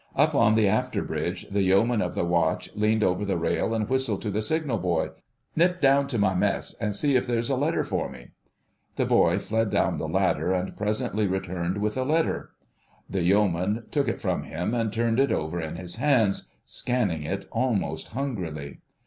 [0.15, 3.87] Up on the after bridge the Yeoman of the Watch leaned over the rail and
[3.87, 5.09] whistled to the signal boy.
[5.55, 8.29] "Nip down to my mess an' see if there's a letter for me."
[8.95, 12.49] The boy fled down the ladder and presently returned with a letter.
[13.11, 17.47] The Yeoman took it from him and turned it over in his hands, scanning it
[17.51, 18.79] almost hungrily.